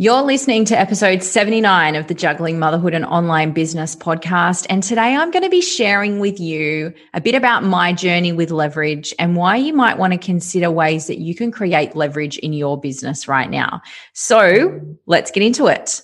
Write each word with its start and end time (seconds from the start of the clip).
You're 0.00 0.22
listening 0.22 0.64
to 0.64 0.80
episode 0.80 1.22
79 1.22 1.94
of 1.94 2.06
the 2.06 2.14
Juggling 2.14 2.58
Motherhood 2.58 2.94
and 2.94 3.04
Online 3.04 3.52
Business 3.52 3.94
podcast. 3.94 4.64
And 4.70 4.82
today 4.82 5.14
I'm 5.14 5.30
going 5.30 5.42
to 5.42 5.50
be 5.50 5.60
sharing 5.60 6.20
with 6.20 6.40
you 6.40 6.94
a 7.12 7.20
bit 7.20 7.34
about 7.34 7.64
my 7.64 7.92
journey 7.92 8.32
with 8.32 8.50
leverage 8.50 9.12
and 9.18 9.36
why 9.36 9.56
you 9.56 9.74
might 9.74 9.98
want 9.98 10.14
to 10.14 10.18
consider 10.18 10.70
ways 10.70 11.06
that 11.08 11.18
you 11.18 11.34
can 11.34 11.52
create 11.52 11.94
leverage 11.94 12.38
in 12.38 12.54
your 12.54 12.80
business 12.80 13.28
right 13.28 13.50
now. 13.50 13.82
So 14.14 14.80
let's 15.04 15.30
get 15.30 15.42
into 15.42 15.66
it. 15.66 16.00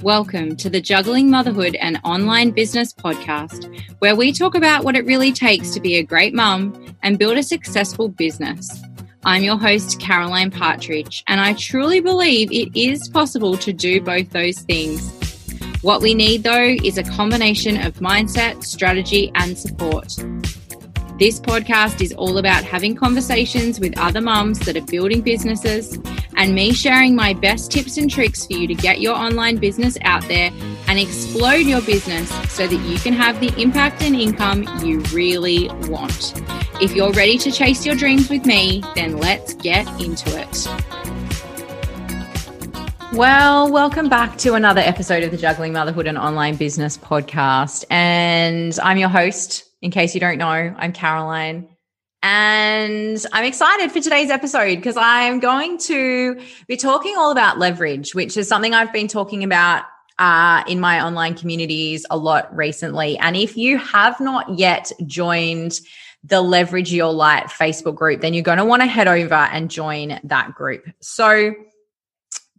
Welcome 0.00 0.54
to 0.58 0.70
the 0.70 0.80
Juggling 0.80 1.28
Motherhood 1.28 1.74
and 1.74 1.98
Online 2.04 2.52
Business 2.52 2.92
podcast, 2.92 3.68
where 3.98 4.14
we 4.14 4.32
talk 4.32 4.54
about 4.54 4.84
what 4.84 4.94
it 4.94 5.04
really 5.06 5.32
takes 5.32 5.70
to 5.72 5.80
be 5.80 5.96
a 5.96 6.04
great 6.04 6.34
mum 6.34 6.94
and 7.02 7.18
build 7.18 7.36
a 7.36 7.42
successful 7.42 8.08
business. 8.08 8.80
I'm 9.22 9.44
your 9.44 9.58
host, 9.58 10.00
Caroline 10.00 10.50
Partridge, 10.50 11.22
and 11.26 11.42
I 11.42 11.52
truly 11.52 12.00
believe 12.00 12.50
it 12.50 12.74
is 12.74 13.06
possible 13.06 13.54
to 13.58 13.70
do 13.70 14.00
both 14.00 14.30
those 14.30 14.60
things. 14.60 15.12
What 15.82 16.00
we 16.00 16.14
need, 16.14 16.42
though, 16.42 16.76
is 16.82 16.96
a 16.96 17.02
combination 17.02 17.76
of 17.76 17.96
mindset, 17.96 18.64
strategy, 18.64 19.30
and 19.34 19.58
support. 19.58 20.16
This 21.20 21.38
podcast 21.38 22.00
is 22.00 22.14
all 22.14 22.38
about 22.38 22.64
having 22.64 22.94
conversations 22.94 23.78
with 23.78 23.92
other 23.98 24.22
mums 24.22 24.58
that 24.60 24.74
are 24.74 24.86
building 24.86 25.20
businesses 25.20 25.98
and 26.36 26.54
me 26.54 26.72
sharing 26.72 27.14
my 27.14 27.34
best 27.34 27.70
tips 27.70 27.98
and 27.98 28.10
tricks 28.10 28.46
for 28.46 28.54
you 28.54 28.66
to 28.66 28.74
get 28.74 29.02
your 29.02 29.14
online 29.14 29.58
business 29.58 29.98
out 30.00 30.26
there 30.28 30.50
and 30.88 30.98
explode 30.98 31.66
your 31.66 31.82
business 31.82 32.30
so 32.50 32.66
that 32.66 32.80
you 32.88 32.98
can 33.00 33.12
have 33.12 33.38
the 33.38 33.52
impact 33.60 34.00
and 34.02 34.16
income 34.16 34.66
you 34.82 35.00
really 35.12 35.68
want. 35.90 36.40
If 36.80 36.96
you're 36.96 37.12
ready 37.12 37.36
to 37.36 37.52
chase 37.52 37.84
your 37.84 37.96
dreams 37.96 38.30
with 38.30 38.46
me, 38.46 38.82
then 38.94 39.18
let's 39.18 39.52
get 39.52 39.86
into 40.00 40.30
it. 40.40 40.68
Well, 43.12 43.70
welcome 43.70 44.08
back 44.08 44.38
to 44.38 44.54
another 44.54 44.80
episode 44.80 45.22
of 45.22 45.32
the 45.32 45.36
Juggling 45.36 45.74
Motherhood 45.74 46.06
and 46.06 46.16
Online 46.16 46.56
Business 46.56 46.96
podcast. 46.96 47.84
And 47.90 48.78
I'm 48.82 48.96
your 48.96 49.10
host. 49.10 49.69
In 49.82 49.90
case 49.90 50.14
you 50.14 50.20
don't 50.20 50.38
know, 50.38 50.46
I'm 50.76 50.92
Caroline. 50.92 51.68
And 52.22 53.24
I'm 53.32 53.44
excited 53.46 53.90
for 53.90 54.00
today's 54.00 54.28
episode 54.28 54.76
because 54.76 54.96
I'm 54.98 55.40
going 55.40 55.78
to 55.78 56.38
be 56.68 56.76
talking 56.76 57.16
all 57.16 57.32
about 57.32 57.58
leverage, 57.58 58.14
which 58.14 58.36
is 58.36 58.46
something 58.46 58.74
I've 58.74 58.92
been 58.92 59.08
talking 59.08 59.42
about 59.42 59.84
uh, 60.18 60.62
in 60.68 60.80
my 60.80 61.02
online 61.02 61.34
communities 61.34 62.04
a 62.10 62.18
lot 62.18 62.54
recently. 62.54 63.16
And 63.16 63.36
if 63.36 63.56
you 63.56 63.78
have 63.78 64.20
not 64.20 64.58
yet 64.58 64.92
joined 65.06 65.80
the 66.22 66.42
Leverage 66.42 66.92
Your 66.92 67.10
Light 67.10 67.46
Facebook 67.46 67.94
group, 67.94 68.20
then 68.20 68.34
you're 68.34 68.42
going 68.42 68.58
to 68.58 68.66
want 68.66 68.82
to 68.82 68.86
head 68.86 69.08
over 69.08 69.34
and 69.34 69.70
join 69.70 70.20
that 70.24 70.54
group. 70.54 70.84
So 71.00 71.54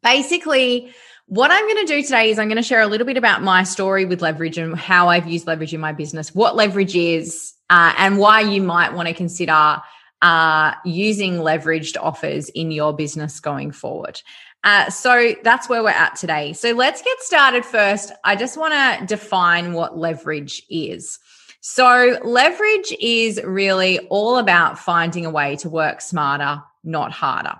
basically, 0.01 0.91
what 1.31 1.49
I'm 1.49 1.63
going 1.65 1.87
to 1.87 1.93
do 1.93 2.03
today 2.03 2.29
is 2.29 2.37
I'm 2.37 2.49
going 2.49 2.57
to 2.57 2.61
share 2.61 2.81
a 2.81 2.87
little 2.87 3.07
bit 3.07 3.15
about 3.15 3.41
my 3.41 3.63
story 3.63 4.03
with 4.03 4.21
leverage 4.21 4.57
and 4.57 4.77
how 4.77 5.07
I've 5.07 5.29
used 5.29 5.47
leverage 5.47 5.73
in 5.73 5.79
my 5.79 5.93
business, 5.93 6.35
what 6.35 6.57
leverage 6.57 6.93
is, 6.93 7.53
uh, 7.69 7.93
and 7.97 8.17
why 8.17 8.41
you 8.41 8.61
might 8.61 8.91
want 8.91 9.07
to 9.07 9.13
consider 9.13 9.81
uh, 10.21 10.73
using 10.83 11.35
leveraged 11.35 11.95
offers 12.01 12.49
in 12.49 12.69
your 12.69 12.93
business 12.93 13.39
going 13.39 13.71
forward. 13.71 14.21
Uh, 14.65 14.89
so 14.89 15.33
that's 15.41 15.69
where 15.69 15.81
we're 15.81 15.91
at 15.91 16.17
today. 16.17 16.51
So 16.51 16.73
let's 16.73 17.01
get 17.01 17.17
started 17.21 17.63
first. 17.63 18.11
I 18.25 18.35
just 18.35 18.57
want 18.57 18.73
to 18.73 19.05
define 19.05 19.71
what 19.71 19.97
leverage 19.97 20.61
is. 20.69 21.17
So, 21.63 22.19
leverage 22.23 22.91
is 22.99 23.39
really 23.43 23.99
all 24.09 24.39
about 24.39 24.79
finding 24.79 25.27
a 25.27 25.29
way 25.29 25.55
to 25.57 25.69
work 25.69 26.01
smarter, 26.01 26.63
not 26.83 27.11
harder. 27.11 27.55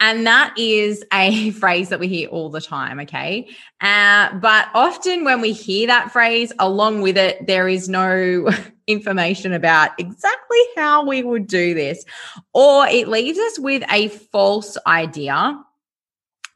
And 0.00 0.26
that 0.26 0.54
is 0.58 1.04
a 1.12 1.50
phrase 1.60 1.88
that 1.90 2.00
we 2.00 2.08
hear 2.08 2.28
all 2.28 2.50
the 2.50 2.60
time. 2.60 3.00
Okay. 3.00 3.48
Uh, 3.80 4.34
but 4.38 4.68
often 4.74 5.24
when 5.24 5.40
we 5.40 5.52
hear 5.52 5.86
that 5.86 6.12
phrase, 6.12 6.52
along 6.58 7.02
with 7.02 7.16
it, 7.16 7.46
there 7.46 7.68
is 7.68 7.88
no 7.88 8.48
information 8.86 9.52
about 9.52 9.90
exactly 9.98 10.58
how 10.76 11.06
we 11.06 11.22
would 11.22 11.46
do 11.46 11.74
this, 11.74 12.04
or 12.52 12.86
it 12.86 13.08
leaves 13.08 13.38
us 13.38 13.58
with 13.58 13.82
a 13.90 14.08
false 14.08 14.76
idea 14.86 15.58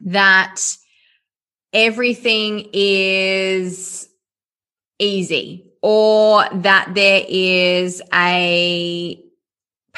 that 0.01 0.61
everything 1.73 2.69
is 2.73 4.09
easy 4.99 5.69
or 5.83 6.45
that 6.53 6.91
there 6.95 7.25
is 7.29 8.03
a 8.13 9.23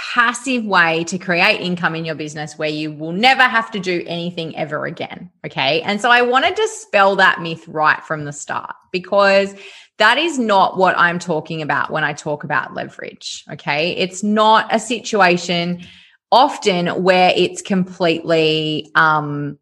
passive 0.01 0.65
way 0.65 1.05
to 1.05 1.19
create 1.19 1.61
income 1.61 1.95
in 1.95 2.07
your 2.07 2.15
business 2.15 2.57
where 2.57 2.71
you 2.71 2.91
will 2.91 3.13
never 3.13 3.43
have 3.43 3.71
to 3.71 3.79
do 3.79 4.03
anything 4.07 4.57
ever 4.57 4.87
again. 4.87 5.31
Okay. 5.45 5.83
And 5.83 6.01
so 6.01 6.11
I 6.11 6.23
want 6.23 6.47
to 6.47 6.55
dispel 6.55 7.17
that 7.17 7.43
myth 7.43 7.69
right 7.69 8.03
from 8.05 8.25
the 8.25 8.33
start 8.33 8.75
because 8.93 9.55
that 9.99 10.17
is 10.17 10.39
not 10.39 10.79
what 10.79 10.97
I'm 10.99 11.19
talking 11.19 11.61
about 11.61 11.91
when 11.91 12.03
I 12.03 12.15
talk 12.15 12.45
about 12.45 12.73
leverage. 12.73 13.45
Okay. 13.53 13.91
It's 13.97 14.23
not 14.23 14.75
a 14.75 14.81
situation 14.81 15.85
often 16.33 16.87
where 17.03 17.35
it's 17.37 17.61
completely 17.61 18.91
um, 18.95 19.59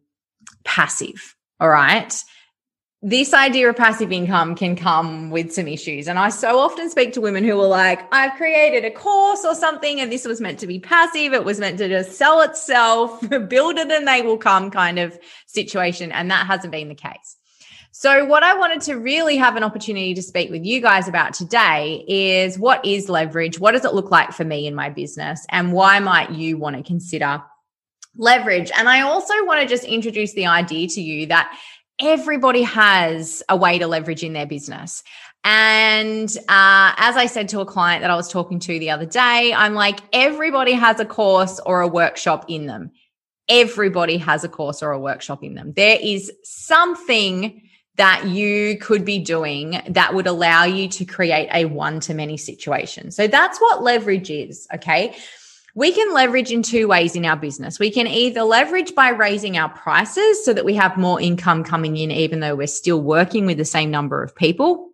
passive. 0.63 1.35
All 1.59 1.69
right 1.69 2.23
this 3.01 3.33
idea 3.33 3.69
of 3.69 3.77
passive 3.77 4.11
income 4.11 4.55
can 4.55 4.75
come 4.75 5.29
with 5.29 5.53
some 5.53 5.69
issues. 5.69 6.07
And 6.07 6.19
I 6.19 6.29
so 6.29 6.59
often 6.59 6.89
speak 6.89 7.13
to 7.13 7.21
women 7.21 7.45
who 7.45 7.59
are 7.61 7.67
like, 7.67 8.01
I've 8.13 8.35
created 8.35 8.83
a 8.83 8.91
course 8.91 9.45
or 9.45 9.55
something, 9.55 10.01
and 10.01 10.11
this 10.11 10.25
was 10.25 10.41
meant 10.41 10.59
to 10.59 10.67
be 10.67 10.79
passive. 10.79 11.31
It 11.31 11.45
was 11.45 11.59
meant 11.59 11.77
to 11.77 11.87
just 11.87 12.17
sell 12.17 12.41
itself, 12.41 13.21
build 13.47 13.77
it 13.77 13.89
and 13.89 14.05
they 14.05 14.21
will 14.21 14.37
come 14.37 14.69
kind 14.69 14.99
of 14.99 15.17
situation. 15.47 16.11
And 16.11 16.29
that 16.29 16.45
hasn't 16.45 16.71
been 16.71 16.89
the 16.89 16.95
case. 16.95 17.37
So, 17.91 18.25
what 18.25 18.43
I 18.43 18.55
wanted 18.55 18.81
to 18.81 18.95
really 18.95 19.37
have 19.37 19.55
an 19.55 19.63
opportunity 19.63 20.13
to 20.13 20.21
speak 20.21 20.51
with 20.51 20.63
you 20.63 20.81
guys 20.81 21.07
about 21.07 21.33
today 21.33 22.03
is 22.07 22.59
what 22.59 22.85
is 22.85 23.09
leverage? 23.09 23.59
What 23.59 23.71
does 23.71 23.83
it 23.83 23.93
look 23.93 24.11
like 24.11 24.31
for 24.31 24.43
me 24.43 24.67
in 24.67 24.75
my 24.75 24.89
business? 24.89 25.45
And 25.49 25.73
why 25.73 25.99
might 25.99 26.31
you 26.31 26.57
want 26.57 26.75
to 26.75 26.83
consider 26.83 27.41
leverage? 28.15 28.71
And 28.77 28.87
I 28.87 29.01
also 29.01 29.33
want 29.45 29.61
to 29.61 29.67
just 29.67 29.85
introduce 29.85 30.33
the 30.33 30.45
idea 30.45 30.87
to 30.89 31.01
you 31.01 31.25
that 31.27 31.57
everybody 31.99 32.61
has 32.63 33.43
a 33.49 33.55
way 33.55 33.79
to 33.79 33.87
leverage 33.87 34.23
in 34.23 34.33
their 34.33 34.45
business. 34.45 35.03
And 35.43 36.29
uh, 36.49 36.93
as 36.97 37.15
I 37.15 37.25
said 37.25 37.49
to 37.49 37.61
a 37.61 37.65
client 37.65 38.01
that 38.01 38.11
I 38.11 38.15
was 38.15 38.29
talking 38.29 38.59
to 38.59 38.79
the 38.79 38.89
other 38.89 39.05
day, 39.05 39.53
I'm 39.53 39.73
like, 39.73 39.99
everybody 40.11 40.73
has 40.73 40.99
a 40.99 41.05
course 41.05 41.59
or 41.65 41.81
a 41.81 41.87
workshop 41.87 42.45
in 42.47 42.65
them. 42.65 42.91
Everybody 43.47 44.17
has 44.17 44.43
a 44.43 44.49
course 44.49 44.83
or 44.83 44.91
a 44.91 44.99
workshop 44.99 45.43
in 45.43 45.55
them. 45.55 45.73
There 45.75 45.97
is 46.01 46.31
something 46.43 47.63
that 47.95 48.27
you 48.27 48.77
could 48.77 49.03
be 49.03 49.19
doing 49.19 49.81
that 49.89 50.13
would 50.13 50.27
allow 50.27 50.63
you 50.63 50.87
to 50.87 51.05
create 51.05 51.49
a 51.53 51.65
one 51.65 51.99
to 52.01 52.13
many 52.13 52.37
situation. 52.37 53.11
So 53.11 53.27
that's 53.27 53.59
what 53.59 53.83
leverage 53.83 54.29
is. 54.29 54.67
Okay 54.73 55.15
we 55.75 55.91
can 55.91 56.13
leverage 56.13 56.51
in 56.51 56.63
two 56.63 56.87
ways 56.87 57.15
in 57.15 57.25
our 57.25 57.35
business. 57.35 57.79
We 57.79 57.91
can 57.91 58.07
either 58.07 58.41
leverage 58.41 58.95
by 58.95 59.09
raising 59.09 59.57
our 59.57 59.69
prices 59.69 60.43
so 60.43 60.53
that 60.53 60.65
we 60.65 60.75
have 60.75 60.97
more 60.97 61.21
income 61.21 61.63
coming 61.63 61.97
in, 61.97 62.11
even 62.11 62.39
though 62.39 62.55
we're 62.55 62.67
still 62.67 63.01
working 63.01 63.45
with 63.45 63.57
the 63.57 63.65
same 63.65 63.91
number 63.91 64.23
of 64.23 64.35
people. 64.35 64.89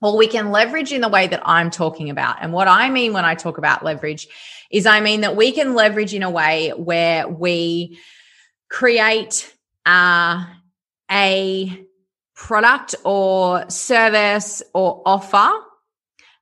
Or 0.00 0.16
we 0.16 0.28
can 0.28 0.50
leverage 0.50 0.92
in 0.92 1.00
the 1.00 1.08
way 1.08 1.26
that 1.26 1.42
I'm 1.44 1.70
talking 1.70 2.08
about. 2.08 2.36
And 2.40 2.52
what 2.52 2.68
I 2.68 2.88
mean 2.88 3.12
when 3.12 3.24
I 3.24 3.34
talk 3.34 3.58
about 3.58 3.84
leverage 3.84 4.28
is 4.70 4.86
I 4.86 5.00
mean 5.00 5.22
that 5.22 5.36
we 5.36 5.52
can 5.52 5.74
leverage 5.74 6.14
in 6.14 6.22
a 6.22 6.30
way 6.30 6.70
where 6.70 7.26
we 7.26 7.98
create 8.70 9.52
uh, 9.86 10.44
a 11.10 11.86
product 12.34 12.94
or 13.04 13.68
service 13.68 14.62
or 14.72 15.02
offer 15.04 15.50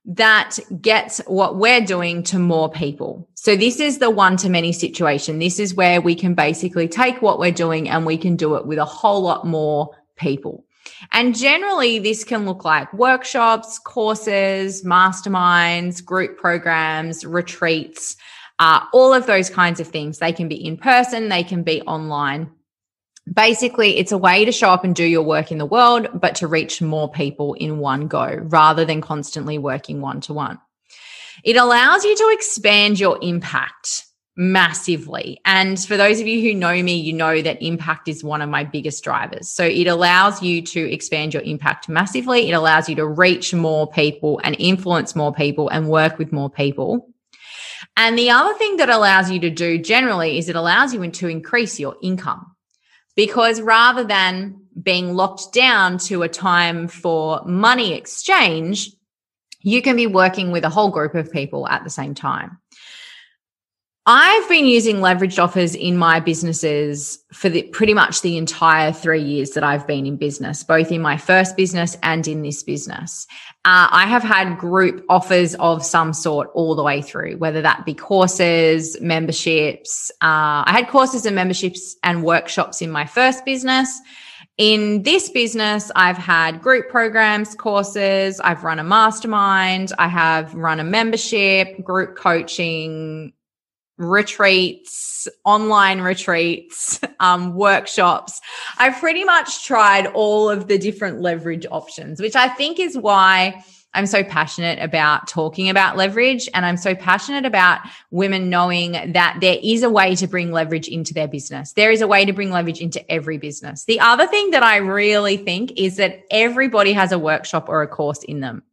that 0.05 0.57
gets 0.81 1.19
what 1.27 1.57
we're 1.57 1.81
doing 1.81 2.23
to 2.23 2.39
more 2.39 2.69
people. 2.69 3.27
So 3.47 3.55
this 3.55 3.79
is 3.79 3.99
the 3.99 4.09
one 4.09 4.35
to 4.39 4.49
many 4.49 4.73
situation. 4.73 5.39
This 5.39 5.57
is 5.57 5.73
where 5.73 6.01
we 6.01 6.15
can 6.15 6.33
basically 6.33 6.89
take 6.89 7.21
what 7.21 7.39
we're 7.39 7.49
doing 7.49 7.87
and 7.87 8.05
we 8.05 8.17
can 8.17 8.35
do 8.35 8.55
it 8.55 8.65
with 8.65 8.77
a 8.77 8.83
whole 8.83 9.21
lot 9.21 9.47
more 9.47 9.95
people. 10.17 10.65
And 11.13 11.33
generally, 11.33 11.97
this 11.97 12.25
can 12.25 12.45
look 12.45 12.65
like 12.65 12.93
workshops, 12.93 13.79
courses, 13.79 14.83
masterminds, 14.83 16.03
group 16.03 16.37
programs, 16.37 17.25
retreats, 17.25 18.17
uh, 18.59 18.81
all 18.91 19.13
of 19.13 19.27
those 19.27 19.49
kinds 19.49 19.79
of 19.79 19.87
things. 19.87 20.17
They 20.17 20.33
can 20.33 20.49
be 20.49 20.67
in 20.67 20.75
person, 20.75 21.29
they 21.29 21.43
can 21.43 21.63
be 21.63 21.81
online 21.83 22.51
basically 23.33 23.97
it's 23.97 24.13
a 24.13 24.17
way 24.17 24.45
to 24.45 24.53
show 24.53 24.69
up 24.69 24.85
and 24.85 24.95
do 24.95 25.03
your 25.03 25.21
work 25.21 25.51
in 25.51 25.57
the 25.57 25.65
world 25.65 26.07
but 26.13 26.33
to 26.35 26.47
reach 26.47 26.81
more 26.81 27.11
people 27.11 27.55
in 27.55 27.77
one 27.77 28.07
go 28.07 28.39
rather 28.43 28.85
than 28.85 29.01
constantly 29.01 29.57
working 29.57 29.99
one 29.99 30.21
to 30.21 30.33
one 30.33 30.57
it 31.43 31.55
allows 31.55 32.03
you 32.03 32.15
to 32.15 32.29
expand 32.33 32.99
your 32.99 33.17
impact 33.21 34.05
massively. 34.37 35.41
And 35.45 35.83
for 35.83 35.97
those 35.97 36.19
of 36.19 36.27
you 36.27 36.41
who 36.41 36.57
know 36.57 36.83
me 36.83 36.95
you 36.95 37.11
know 37.11 37.41
that 37.41 37.61
impact 37.61 38.07
is 38.07 38.23
one 38.23 38.41
of 38.41 38.49
my 38.49 38.63
biggest 38.63 39.03
drivers. 39.03 39.49
So 39.49 39.65
it 39.65 39.87
allows 39.87 40.43
you 40.43 40.61
to 40.61 40.91
expand 40.91 41.33
your 41.33 41.41
impact 41.43 41.89
massively. 41.89 42.47
It 42.47 42.53
allows 42.53 42.87
you 42.87 42.95
to 42.97 43.07
reach 43.07 43.53
more 43.53 43.89
people 43.89 44.39
and 44.43 44.55
influence 44.59 45.15
more 45.15 45.33
people 45.33 45.69
and 45.69 45.89
work 45.89 46.19
with 46.19 46.31
more 46.31 46.51
people. 46.51 47.09
And 47.95 48.17
the 48.17 48.29
other 48.29 48.53
thing 48.53 48.77
that 48.77 48.89
allows 48.89 49.31
you 49.31 49.39
to 49.39 49.49
do 49.49 49.79
generally 49.79 50.37
is 50.37 50.49
it 50.49 50.55
allows 50.55 50.93
you 50.93 51.09
to 51.09 51.27
increase 51.27 51.79
your 51.79 51.95
income. 52.03 52.55
Because 53.15 53.59
rather 53.59 54.03
than 54.03 54.61
being 54.79 55.15
locked 55.15 55.51
down 55.51 55.97
to 55.97 56.21
a 56.21 56.29
time 56.29 56.87
for 56.87 57.41
money 57.45 57.95
exchange, 57.95 58.91
you 59.67 59.81
can 59.81 59.97
be 59.97 60.07
working 60.07 60.51
with 60.51 60.63
a 60.63 60.69
whole 60.69 60.89
group 60.89 61.13
of 61.13 61.29
people 61.29 61.67
at 61.67 61.83
the 61.83 61.89
same 61.89 62.15
time. 62.15 62.57
I've 64.09 64.47
been 64.47 64.65
using 64.65 64.97
leveraged 64.97 65.43
offers 65.43 65.75
in 65.75 65.97
my 65.97 66.21
businesses 66.21 67.19
for 67.33 67.49
the, 67.49 67.63
pretty 67.63 67.93
much 67.93 68.21
the 68.21 68.37
entire 68.37 68.93
three 68.93 69.21
years 69.21 69.49
that 69.51 69.65
I've 69.65 69.85
been 69.85 70.05
in 70.05 70.15
business, 70.15 70.63
both 70.63 70.93
in 70.93 71.01
my 71.01 71.17
first 71.17 71.57
business 71.57 71.97
and 72.01 72.25
in 72.25 72.41
this 72.41 72.63
business. 72.63 73.27
Uh, 73.65 73.89
I 73.91 74.05
have 74.07 74.23
had 74.23 74.57
group 74.57 75.03
offers 75.09 75.55
of 75.55 75.83
some 75.83 76.13
sort 76.13 76.49
all 76.53 76.73
the 76.73 76.83
way 76.83 77.01
through, 77.01 77.35
whether 77.35 77.61
that 77.61 77.85
be 77.85 77.93
courses, 77.93 78.95
memberships. 79.01 80.09
Uh, 80.21 80.63
I 80.65 80.71
had 80.71 80.87
courses 80.87 81.25
and 81.25 81.35
memberships 81.35 81.97
and 82.03 82.23
workshops 82.23 82.81
in 82.81 82.89
my 82.89 83.05
first 83.05 83.43
business. 83.43 83.99
In 84.57 85.03
this 85.03 85.29
business, 85.29 85.91
I've 85.95 86.17
had 86.17 86.61
group 86.63 86.89
programs, 86.89 87.53
courses, 87.53 88.39
I've 88.39 88.63
run 88.63 88.79
a 88.79 88.83
mastermind, 88.83 89.91
I 89.99 90.07
have 90.07 90.51
run 90.55 90.79
a 90.79 90.83
membership, 90.83 91.83
group 91.83 92.15
coaching, 92.15 93.33
retreats, 93.99 95.27
online 95.45 96.01
retreats, 96.01 96.99
um, 97.19 97.53
workshops. 97.53 98.41
I've 98.79 98.95
pretty 98.95 99.23
much 99.23 99.63
tried 99.63 100.07
all 100.07 100.49
of 100.49 100.67
the 100.67 100.79
different 100.79 101.21
leverage 101.21 101.67
options, 101.69 102.19
which 102.19 102.35
I 102.35 102.47
think 102.47 102.79
is 102.79 102.97
why 102.97 103.63
I'm 103.93 104.05
so 104.05 104.23
passionate 104.23 104.79
about 104.79 105.27
talking 105.27 105.69
about 105.69 105.97
leverage. 105.97 106.47
And 106.53 106.65
I'm 106.65 106.77
so 106.77 106.93
passionate 106.93 107.45
about 107.45 107.79
women 108.11 108.49
knowing 108.49 108.91
that 108.91 109.37
there 109.41 109.57
is 109.63 109.81
a 109.81 109.89
way 109.89 110.15
to 110.15 110.27
bring 110.27 110.51
leverage 110.51 110.87
into 110.87 111.13
their 111.13 111.27
business. 111.27 111.73
There 111.73 111.91
is 111.91 112.01
a 112.01 112.07
way 112.07 112.25
to 112.25 112.33
bring 112.33 112.51
leverage 112.51 112.79
into 112.79 113.11
every 113.11 113.37
business. 113.37 113.85
The 113.85 113.99
other 113.99 114.27
thing 114.27 114.51
that 114.51 114.63
I 114.63 114.77
really 114.77 115.37
think 115.37 115.71
is 115.77 115.95
that 115.95 116.23
everybody 116.29 116.93
has 116.93 117.11
a 117.11 117.19
workshop 117.19 117.69
or 117.69 117.81
a 117.81 117.87
course 117.87 118.23
in 118.23 118.39
them. 118.39 118.63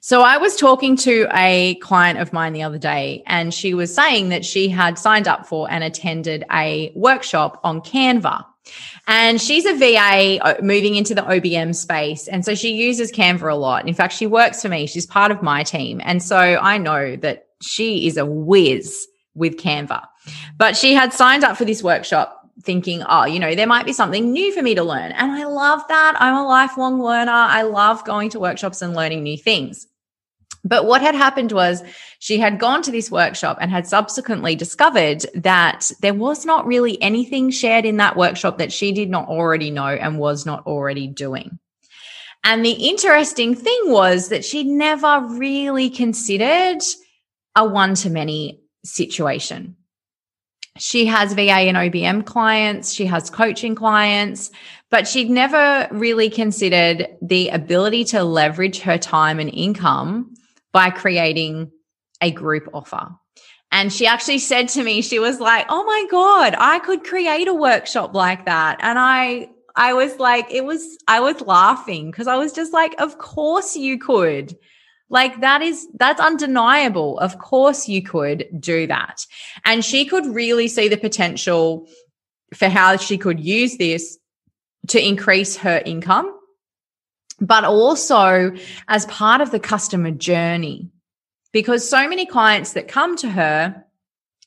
So 0.00 0.20
I 0.20 0.36
was 0.36 0.56
talking 0.56 0.96
to 0.98 1.26
a 1.32 1.76
client 1.76 2.18
of 2.18 2.32
mine 2.32 2.52
the 2.52 2.62
other 2.62 2.78
day, 2.78 3.22
and 3.26 3.52
she 3.52 3.72
was 3.72 3.94
saying 3.94 4.28
that 4.28 4.44
she 4.44 4.68
had 4.68 4.98
signed 4.98 5.26
up 5.26 5.46
for 5.46 5.70
and 5.70 5.82
attended 5.82 6.44
a 6.52 6.92
workshop 6.94 7.60
on 7.64 7.80
Canva. 7.80 8.44
And 9.06 9.40
she's 9.40 9.66
a 9.66 9.74
VA 9.74 10.38
uh, 10.42 10.54
moving 10.62 10.94
into 10.94 11.14
the 11.14 11.22
OBM 11.22 11.74
space. 11.74 12.28
And 12.28 12.44
so 12.44 12.54
she 12.54 12.72
uses 12.72 13.12
Canva 13.12 13.52
a 13.52 13.54
lot. 13.54 13.86
In 13.86 13.94
fact, 13.94 14.14
she 14.14 14.26
works 14.26 14.62
for 14.62 14.68
me. 14.68 14.86
She's 14.86 15.06
part 15.06 15.30
of 15.30 15.42
my 15.42 15.62
team. 15.62 16.00
And 16.04 16.22
so 16.22 16.38
I 16.38 16.78
know 16.78 17.16
that 17.16 17.46
she 17.60 18.06
is 18.06 18.16
a 18.16 18.24
whiz 18.24 19.06
with 19.34 19.56
Canva. 19.56 20.06
But 20.56 20.76
she 20.76 20.94
had 20.94 21.12
signed 21.12 21.44
up 21.44 21.56
for 21.56 21.64
this 21.64 21.82
workshop 21.82 22.40
thinking, 22.62 23.02
oh, 23.08 23.24
you 23.24 23.38
know, 23.38 23.54
there 23.54 23.66
might 23.66 23.84
be 23.84 23.92
something 23.92 24.32
new 24.32 24.52
for 24.52 24.62
me 24.62 24.74
to 24.74 24.84
learn. 24.84 25.12
And 25.12 25.32
I 25.32 25.44
love 25.44 25.82
that. 25.88 26.16
I'm 26.18 26.36
a 26.36 26.46
lifelong 26.46 27.02
learner. 27.02 27.32
I 27.32 27.62
love 27.62 28.04
going 28.04 28.30
to 28.30 28.40
workshops 28.40 28.80
and 28.80 28.94
learning 28.94 29.22
new 29.22 29.36
things. 29.36 29.86
But 30.64 30.86
what 30.86 31.02
had 31.02 31.14
happened 31.14 31.52
was 31.52 31.82
she 32.18 32.38
had 32.38 32.58
gone 32.58 32.82
to 32.82 32.90
this 32.90 33.10
workshop 33.10 33.58
and 33.60 33.70
had 33.70 33.86
subsequently 33.86 34.56
discovered 34.56 35.26
that 35.34 35.90
there 36.00 36.14
was 36.14 36.46
not 36.46 36.66
really 36.66 37.00
anything 37.02 37.50
shared 37.50 37.84
in 37.84 37.98
that 37.98 38.16
workshop 38.16 38.58
that 38.58 38.72
she 38.72 38.92
did 38.92 39.10
not 39.10 39.28
already 39.28 39.70
know 39.70 39.86
and 39.86 40.18
was 40.18 40.46
not 40.46 40.66
already 40.66 41.06
doing. 41.06 41.58
And 42.42 42.64
the 42.64 42.72
interesting 42.72 43.54
thing 43.54 43.80
was 43.86 44.28
that 44.28 44.44
she 44.44 44.64
never 44.64 45.26
really 45.30 45.90
considered 45.90 46.80
a 47.54 47.66
one 47.66 47.94
to 47.96 48.10
many 48.10 48.60
situation. 48.84 49.76
She 50.76 51.06
has 51.06 51.34
VA 51.34 51.52
and 51.52 51.76
OBM 51.76 52.26
clients, 52.26 52.92
she 52.92 53.06
has 53.06 53.30
coaching 53.30 53.74
clients, 53.74 54.50
but 54.90 55.06
she'd 55.06 55.30
never 55.30 55.88
really 55.92 56.28
considered 56.28 57.06
the 57.22 57.50
ability 57.50 58.04
to 58.06 58.24
leverage 58.24 58.80
her 58.80 58.98
time 58.98 59.38
and 59.38 59.52
income 59.54 60.34
by 60.74 60.90
creating 60.90 61.70
a 62.20 62.30
group 62.30 62.68
offer. 62.74 63.08
And 63.72 63.92
she 63.92 64.06
actually 64.06 64.40
said 64.40 64.68
to 64.70 64.82
me, 64.82 65.00
she 65.00 65.18
was 65.18 65.40
like, 65.40 65.66
Oh 65.70 65.84
my 65.84 66.06
God, 66.10 66.54
I 66.58 66.80
could 66.80 67.04
create 67.04 67.48
a 67.48 67.54
workshop 67.54 68.14
like 68.14 68.44
that. 68.44 68.78
And 68.80 68.98
I, 68.98 69.48
I 69.74 69.94
was 69.94 70.18
like, 70.18 70.50
it 70.50 70.64
was, 70.64 70.98
I 71.08 71.20
was 71.20 71.40
laughing 71.40 72.10
because 72.10 72.26
I 72.26 72.36
was 72.36 72.52
just 72.52 72.72
like, 72.72 72.94
Of 73.00 73.16
course 73.18 73.76
you 73.76 73.98
could. 73.98 74.54
Like 75.08 75.40
that 75.40 75.62
is, 75.62 75.86
that's 75.94 76.20
undeniable. 76.20 77.18
Of 77.20 77.38
course 77.38 77.88
you 77.88 78.02
could 78.02 78.46
do 78.58 78.86
that. 78.88 79.24
And 79.64 79.84
she 79.84 80.04
could 80.04 80.26
really 80.26 80.66
see 80.66 80.88
the 80.88 80.96
potential 80.96 81.86
for 82.52 82.68
how 82.68 82.96
she 82.96 83.16
could 83.16 83.38
use 83.38 83.76
this 83.76 84.18
to 84.88 85.04
increase 85.04 85.56
her 85.56 85.80
income 85.84 86.33
but 87.40 87.64
also 87.64 88.54
as 88.88 89.06
part 89.06 89.40
of 89.40 89.50
the 89.50 89.60
customer 89.60 90.10
journey. 90.10 90.90
Because 91.52 91.88
so 91.88 92.08
many 92.08 92.26
clients 92.26 92.72
that 92.72 92.88
come 92.88 93.16
to 93.16 93.30
her, 93.30 93.84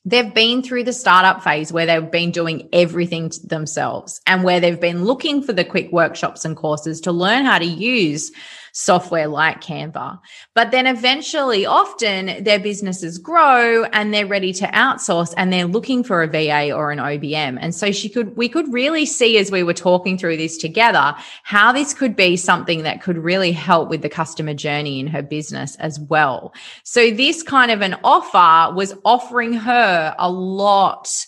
they've 0.04 0.32
been 0.34 0.62
through 0.62 0.84
the 0.84 0.92
startup 0.92 1.42
phase 1.42 1.72
where 1.72 1.86
they've 1.86 2.10
been 2.10 2.30
doing 2.30 2.68
everything 2.72 3.30
themselves 3.44 4.20
and 4.26 4.44
where 4.44 4.60
they've 4.60 4.80
been 4.80 5.04
looking 5.04 5.42
for 5.42 5.52
the 5.52 5.64
quick 5.64 5.90
workshops 5.92 6.44
and 6.44 6.56
courses 6.56 7.00
to 7.02 7.12
learn 7.12 7.44
how 7.44 7.58
to 7.58 7.64
use 7.64 8.30
software 8.78 9.26
like 9.26 9.60
Canva. 9.60 10.20
But 10.54 10.70
then 10.70 10.86
eventually, 10.86 11.66
often 11.66 12.44
their 12.44 12.60
businesses 12.60 13.18
grow 13.18 13.82
and 13.86 14.14
they're 14.14 14.24
ready 14.24 14.52
to 14.52 14.66
outsource 14.68 15.34
and 15.36 15.52
they're 15.52 15.66
looking 15.66 16.04
for 16.04 16.22
a 16.22 16.28
VA 16.28 16.72
or 16.72 16.92
an 16.92 17.00
OBM. 17.00 17.58
And 17.60 17.74
so 17.74 17.90
she 17.90 18.08
could, 18.08 18.36
we 18.36 18.48
could 18.48 18.72
really 18.72 19.04
see 19.04 19.36
as 19.36 19.50
we 19.50 19.64
were 19.64 19.74
talking 19.74 20.16
through 20.16 20.36
this 20.36 20.56
together, 20.56 21.16
how 21.42 21.72
this 21.72 21.92
could 21.92 22.14
be 22.14 22.36
something 22.36 22.84
that 22.84 23.02
could 23.02 23.18
really 23.18 23.50
help 23.50 23.88
with 23.88 24.02
the 24.02 24.08
customer 24.08 24.54
journey 24.54 25.00
in 25.00 25.08
her 25.08 25.22
business 25.22 25.74
as 25.76 25.98
well. 25.98 26.54
So 26.84 27.10
this 27.10 27.42
kind 27.42 27.72
of 27.72 27.80
an 27.80 27.96
offer 28.04 28.72
was 28.76 28.94
offering 29.04 29.54
her 29.54 30.14
a 30.20 30.30
lot 30.30 31.26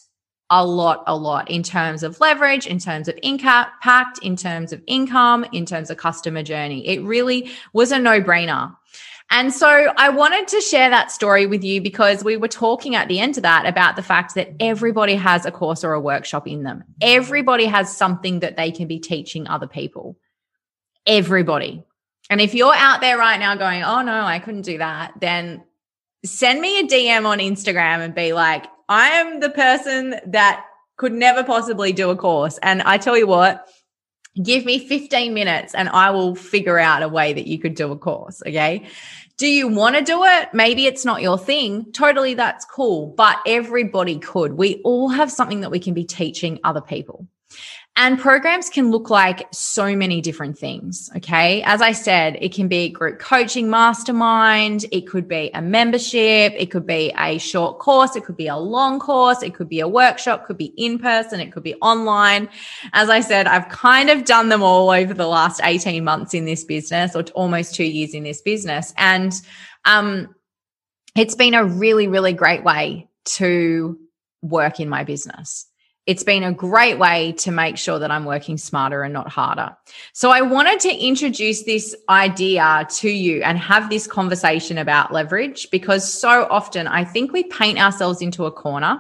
a 0.51 0.67
lot, 0.67 1.05
a 1.07 1.17
lot 1.17 1.49
in 1.51 1.63
terms 1.63 2.03
of 2.03 2.19
leverage, 2.21 2.67
in 2.67 2.79
terms 2.79 3.09
of 3.09 3.19
impact, 3.23 4.19
in 4.23 4.37
terms 4.37 4.73
of 4.73 4.83
income, 4.87 5.47
in 5.53 5.65
terms 5.65 5.91
of 5.91 5.97
customer 5.97 6.43
journey. 6.43 6.87
It 6.87 7.03
really 7.03 7.51
was 7.73 7.93
a 7.93 7.99
no 7.99 8.21
brainer. 8.21 8.77
And 9.33 9.55
so 9.55 9.93
I 9.97 10.09
wanted 10.09 10.49
to 10.49 10.61
share 10.61 10.91
that 10.91 11.13
story 11.13 11.47
with 11.47 11.63
you 11.63 11.81
because 11.81 12.25
we 12.25 12.37
were 12.37 12.49
talking 12.49 12.97
at 12.97 13.07
the 13.07 13.21
end 13.21 13.37
of 13.37 13.45
that 13.45 13.65
about 13.65 13.95
the 13.95 14.03
fact 14.03 14.35
that 14.35 14.53
everybody 14.59 15.15
has 15.15 15.47
a 15.47 15.53
course 15.53 15.85
or 15.85 15.93
a 15.93 16.01
workshop 16.01 16.49
in 16.49 16.65
them. 16.65 16.83
Everybody 17.01 17.67
has 17.67 17.97
something 17.97 18.41
that 18.41 18.57
they 18.57 18.73
can 18.73 18.89
be 18.89 18.99
teaching 18.99 19.47
other 19.47 19.69
people. 19.69 20.19
Everybody. 21.07 21.85
And 22.29 22.41
if 22.41 22.55
you're 22.55 22.75
out 22.75 23.01
there 23.01 23.19
right 23.19 23.39
now 23.39 23.55
going, 23.55 23.85
oh 23.85 24.03
no, 24.03 24.25
I 24.25 24.41
couldn't 24.41 24.63
do 24.63 24.79
that, 24.79 25.13
then 25.21 25.63
send 26.25 26.61
me 26.61 26.81
a 26.81 26.87
DM 26.87 27.25
on 27.25 27.39
Instagram 27.39 28.01
and 28.01 28.15
be 28.15 28.33
like, 28.33 28.67
I 28.91 29.11
am 29.11 29.39
the 29.39 29.51
person 29.51 30.17
that 30.27 30.67
could 30.97 31.13
never 31.13 31.45
possibly 31.45 31.93
do 31.93 32.11
a 32.11 32.17
course. 32.17 32.59
And 32.61 32.83
I 32.83 32.99
tell 32.99 33.17
you 33.17 33.27
what, 33.27 33.67
give 34.43 34.65
me 34.65 34.87
15 34.87 35.33
minutes 35.33 35.75
and 35.75 35.89
I 35.89 36.11
will 36.11 36.35
figure 36.35 36.79
out 36.79 37.03
a 37.03 37.09
way 37.09 37.33
that 37.33 37.47
you 37.47 37.59
could 37.59 37.77
do 37.77 37.93
a 37.93 37.97
course. 37.97 38.43
Okay. 38.47 38.87
Do 39.39 39.47
you 39.47 39.69
want 39.69 39.97
to 39.97 40.03
do 40.03 40.25
it? 40.25 40.49
Maybe 40.53 40.87
it's 40.87 41.05
not 41.05 41.23
your 41.23 41.39
thing. 41.39 41.93
Totally, 41.93 42.35
that's 42.35 42.67
cool. 42.67 43.15
But 43.17 43.39
everybody 43.47 44.19
could. 44.19 44.53
We 44.55 44.83
all 44.85 45.09
have 45.09 45.33
something 45.33 45.61
that 45.61 45.71
we 45.71 45.79
can 45.79 45.95
be 45.95 46.05
teaching 46.05 46.59
other 46.63 46.83
people. 46.83 47.27
And 47.97 48.19
programs 48.19 48.71
can 48.71 48.91
look 48.91 49.11
like 49.11 49.47
so 49.53 49.95
many 49.95 50.21
different 50.21 50.57
things. 50.57 51.11
Okay. 51.17 51.63
As 51.63 51.83
I 51.83 51.93
said, 51.93 52.39
it 52.41 52.55
can 52.55 52.69
be 52.69 52.89
group 52.89 53.19
coaching 53.19 53.69
mastermind. 53.69 54.87
It 54.93 55.03
could 55.03 55.29
be 55.29 55.51
a 55.53 55.61
membership. 55.61 56.55
It 56.57 56.71
could 56.71 56.87
be 56.87 57.13
a 57.19 57.39
short 57.39 57.79
course. 57.79 58.17
It 58.17 58.25
could 58.25 58.37
be 58.37 58.47
a 58.47 58.57
long 58.57 59.01
course. 59.01 59.43
It 59.43 59.55
could 59.55 59.69
be 59.69 59.81
a 59.81 59.89
workshop, 59.89 60.47
could 60.47 60.57
be 60.57 60.73
in 60.77 60.99
person. 60.99 61.41
It 61.41 61.53
could 61.53 61.65
be 61.65 61.75
online. 61.83 62.49
As 62.93 63.11
I 63.11 63.21
said, 63.21 63.47
I've 63.47 63.69
kind 63.69 64.09
of 64.09 64.25
done 64.25 64.49
them 64.49 64.63
all 64.63 64.91
over 64.91 65.13
the 65.13 65.27
last 65.27 65.61
18 65.63 66.03
months 66.03 66.33
in 66.33 66.45
this 66.45 66.65
business 66.65 67.15
or 67.17 67.25
almost 67.35 67.75
two 67.75 67.85
years 67.85 68.15
in 68.15 68.23
this 68.23 68.41
business. 68.41 68.95
And, 68.97 69.35
um, 69.85 70.35
it's 71.17 71.35
been 71.35 71.55
a 71.55 71.65
really, 71.65 72.07
really 72.07 72.33
great 72.33 72.63
way 72.63 73.09
to 73.25 73.99
work 74.43 74.81
in 74.81 74.89
my 74.89 75.05
business 75.05 75.67
it's 76.07 76.25
been 76.25 76.43
a 76.43 76.53
great 76.53 76.99
way 76.99 77.33
to 77.33 77.51
make 77.51 77.77
sure 77.77 77.99
that 77.99 78.11
I'm 78.11 78.25
working 78.25 78.57
smarter 78.59 79.03
and 79.03 79.13
not 79.13 79.29
harder. 79.29 79.77
So 80.13 80.31
I 80.31 80.41
wanted 80.41 80.81
to 80.81 80.95
introduce 80.95 81.65
this 81.65 81.95
idea 82.09 82.87
to 82.97 83.11
you 83.11 83.43
and 83.43 83.59
have 83.59 83.91
this 83.91 84.07
conversation 84.07 84.79
about 84.79 85.13
leverage 85.13 85.69
because 85.71 86.11
so 86.11 86.47
often 86.51 86.87
I 86.87 87.05
think 87.05 87.33
we 87.33 87.45
paint 87.45 87.79
ourselves 87.79 88.23
into 88.23 88.47
a 88.47 88.51
corner. 88.51 88.99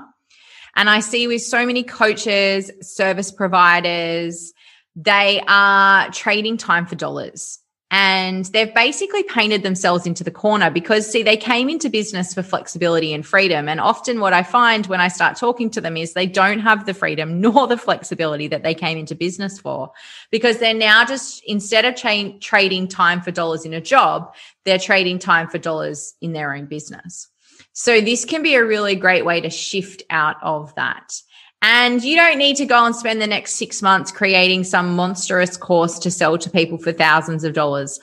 And 0.77 0.89
I 0.89 1.01
see 1.01 1.27
with 1.27 1.43
so 1.43 1.67
many 1.67 1.83
coaches, 1.83 2.71
service 2.81 3.33
providers, 3.33 4.53
they 4.95 5.43
are 5.49 6.11
trading 6.11 6.59
time 6.59 6.87
for 6.87 6.95
dollars. 6.95 7.59
And 7.91 8.45
they've 8.47 8.73
basically 8.75 9.23
painted 9.25 9.63
themselves 9.63 10.07
into 10.07 10.23
the 10.23 10.31
corner 10.31 10.71
because 10.71 11.11
see 11.11 11.23
they 11.23 11.37
came 11.37 11.69
into 11.69 11.89
business 11.89 12.33
for 12.33 12.43
flexibility 12.43 13.13
and 13.13 13.27
freedom. 13.27 13.69
And 13.69 13.81
often 13.81 14.21
what 14.21 14.33
i 14.33 14.43
find 14.43 14.87
when 14.87 15.01
i 15.01 15.09
start 15.09 15.37
talking 15.37 15.71
to 15.71 15.81
them 15.81 15.97
is 15.97 16.13
they 16.13 16.27
don't 16.27 16.61
have 16.61 16.87
the 16.87 16.95
freedom 16.95 17.41
nor 17.41 17.67
the 17.67 17.77
flexibility 17.77 18.49
that 18.49 18.63
they 18.63 18.75
came 18.75 18.99
into 18.99 19.15
business 19.15 19.59
for 19.59 19.91
because 20.31 20.59
they're 20.59 20.75
now 20.75 21.05
just 21.05 21.43
instead 21.47 21.85
of 21.85 21.97
cha- 21.97 22.33
trading 22.41 22.87
time 22.89 23.21
for 23.21 23.31
dollars 23.31 23.65
in 23.65 23.75
a 23.75 23.81
job 23.81 24.35
they're 24.65 24.79
trading 24.79 25.19
time 25.19 25.49
for 25.49 25.59
dollars 25.59 26.15
in 26.21 26.33
their 26.33 26.55
own 26.55 26.67
business. 26.67 27.29
So 27.73 28.01
this 28.01 28.25
can 28.25 28.43
be 28.43 28.55
a 28.55 28.65
really 28.65 28.95
great 28.95 29.25
way 29.25 29.41
to 29.41 29.51
shift 29.51 30.03
out 30.11 30.37
of 30.43 30.75
that 30.75 31.21
and 31.63 32.03
you 32.03 32.17
don't 32.17 32.39
need 32.39 32.57
to 32.57 32.67
go 32.67 32.85
and 32.85 32.97
spend 32.97 33.21
the 33.21 33.27
next 33.27 33.55
six 33.55 33.83
months 33.83 34.11
creating 34.11 34.65
some 34.65 34.97
monstrous 34.97 35.57
course 35.57 35.99
to 35.99 36.11
sell 36.11 36.39
to 36.39 36.51
people 36.51 36.79
for 36.79 36.93
thousands 36.93 37.45
of 37.45 37.53
dollars. 37.53 37.99